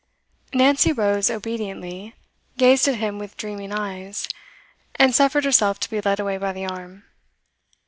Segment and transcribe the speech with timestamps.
[0.55, 2.15] Nancy rose obediently,
[2.57, 4.27] gazed at him with dreaming eyes,
[4.95, 7.03] and suffered herself to be led away by the arm.